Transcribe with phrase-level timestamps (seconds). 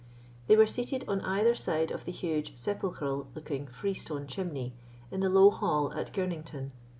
[0.47, 4.73] They were seated on either side of the huge sepulchral looking freestone chimney
[5.11, 6.71] in the low hall at Girnington.